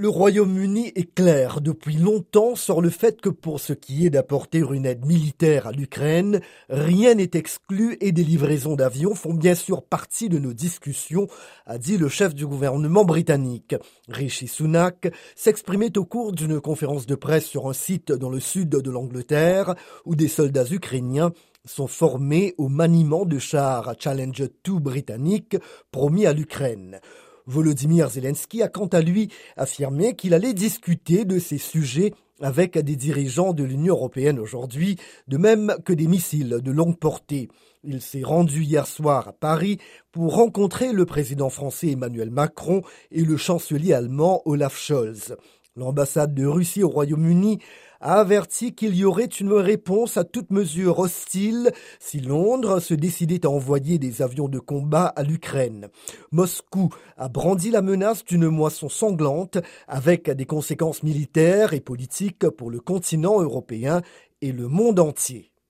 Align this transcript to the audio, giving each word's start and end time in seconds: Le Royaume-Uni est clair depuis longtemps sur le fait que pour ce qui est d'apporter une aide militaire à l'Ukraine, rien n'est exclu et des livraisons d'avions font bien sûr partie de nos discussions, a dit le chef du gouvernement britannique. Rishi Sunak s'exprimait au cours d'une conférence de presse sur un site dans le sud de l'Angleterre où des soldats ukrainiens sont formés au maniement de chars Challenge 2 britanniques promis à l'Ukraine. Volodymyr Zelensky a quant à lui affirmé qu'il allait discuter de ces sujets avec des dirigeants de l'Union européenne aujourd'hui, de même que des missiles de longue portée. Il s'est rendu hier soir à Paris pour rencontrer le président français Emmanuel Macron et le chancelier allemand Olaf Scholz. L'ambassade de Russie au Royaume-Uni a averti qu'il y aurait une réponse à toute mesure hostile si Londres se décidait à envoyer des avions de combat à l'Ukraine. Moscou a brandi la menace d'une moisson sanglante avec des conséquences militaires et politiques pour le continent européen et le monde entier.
Le 0.00 0.08
Royaume-Uni 0.08 0.92
est 0.96 1.14
clair 1.14 1.60
depuis 1.60 1.98
longtemps 1.98 2.54
sur 2.54 2.80
le 2.80 2.88
fait 2.88 3.20
que 3.20 3.28
pour 3.28 3.60
ce 3.60 3.74
qui 3.74 4.06
est 4.06 4.10
d'apporter 4.10 4.60
une 4.60 4.86
aide 4.86 5.04
militaire 5.04 5.66
à 5.66 5.72
l'Ukraine, 5.72 6.40
rien 6.70 7.16
n'est 7.16 7.32
exclu 7.34 7.98
et 8.00 8.10
des 8.10 8.24
livraisons 8.24 8.76
d'avions 8.76 9.14
font 9.14 9.34
bien 9.34 9.54
sûr 9.54 9.82
partie 9.82 10.30
de 10.30 10.38
nos 10.38 10.54
discussions, 10.54 11.28
a 11.66 11.76
dit 11.76 11.98
le 11.98 12.08
chef 12.08 12.34
du 12.34 12.46
gouvernement 12.46 13.04
britannique. 13.04 13.74
Rishi 14.08 14.48
Sunak 14.48 15.12
s'exprimait 15.36 15.98
au 15.98 16.06
cours 16.06 16.32
d'une 16.32 16.62
conférence 16.62 17.04
de 17.04 17.14
presse 17.14 17.44
sur 17.44 17.68
un 17.68 17.74
site 17.74 18.10
dans 18.10 18.30
le 18.30 18.40
sud 18.40 18.70
de 18.70 18.90
l'Angleterre 18.90 19.74
où 20.06 20.16
des 20.16 20.28
soldats 20.28 20.64
ukrainiens 20.70 21.30
sont 21.66 21.88
formés 21.88 22.54
au 22.56 22.68
maniement 22.68 23.26
de 23.26 23.38
chars 23.38 23.94
Challenge 23.98 24.48
2 24.64 24.78
britanniques 24.78 25.58
promis 25.90 26.24
à 26.24 26.32
l'Ukraine. 26.32 27.00
Volodymyr 27.50 28.08
Zelensky 28.08 28.62
a 28.62 28.68
quant 28.68 28.86
à 28.86 29.00
lui 29.00 29.28
affirmé 29.56 30.14
qu'il 30.14 30.34
allait 30.34 30.54
discuter 30.54 31.24
de 31.24 31.40
ces 31.40 31.58
sujets 31.58 32.14
avec 32.40 32.78
des 32.78 32.96
dirigeants 32.96 33.52
de 33.52 33.64
l'Union 33.64 33.94
européenne 33.94 34.38
aujourd'hui, 34.38 34.96
de 35.28 35.36
même 35.36 35.74
que 35.84 35.92
des 35.92 36.06
missiles 36.06 36.60
de 36.62 36.70
longue 36.70 36.98
portée. 36.98 37.48
Il 37.82 38.00
s'est 38.00 38.22
rendu 38.22 38.62
hier 38.62 38.86
soir 38.86 39.28
à 39.28 39.32
Paris 39.32 39.78
pour 40.12 40.36
rencontrer 40.36 40.92
le 40.92 41.04
président 41.04 41.50
français 41.50 41.88
Emmanuel 41.88 42.30
Macron 42.30 42.82
et 43.10 43.24
le 43.24 43.36
chancelier 43.36 43.92
allemand 43.92 44.42
Olaf 44.44 44.78
Scholz. 44.78 45.36
L'ambassade 45.76 46.34
de 46.34 46.46
Russie 46.46 46.82
au 46.82 46.88
Royaume-Uni 46.88 47.58
a 48.00 48.20
averti 48.20 48.74
qu'il 48.74 48.94
y 48.94 49.04
aurait 49.04 49.26
une 49.26 49.52
réponse 49.52 50.16
à 50.16 50.24
toute 50.24 50.50
mesure 50.50 50.98
hostile 50.98 51.72
si 51.98 52.20
Londres 52.20 52.80
se 52.80 52.94
décidait 52.94 53.44
à 53.46 53.50
envoyer 53.50 53.98
des 53.98 54.22
avions 54.22 54.48
de 54.48 54.58
combat 54.58 55.06
à 55.06 55.22
l'Ukraine. 55.22 55.88
Moscou 56.32 56.88
a 57.16 57.28
brandi 57.28 57.70
la 57.70 57.82
menace 57.82 58.24
d'une 58.24 58.48
moisson 58.48 58.88
sanglante 58.88 59.58
avec 59.88 60.30
des 60.30 60.46
conséquences 60.46 61.02
militaires 61.02 61.74
et 61.74 61.80
politiques 61.80 62.48
pour 62.48 62.70
le 62.70 62.80
continent 62.80 63.40
européen 63.40 64.02
et 64.40 64.52
le 64.52 64.68
monde 64.68 65.00
entier. 65.00 65.49